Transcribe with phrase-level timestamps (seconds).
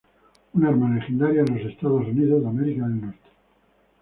[0.55, 2.43] Un arma legendaria en Estados Unidos.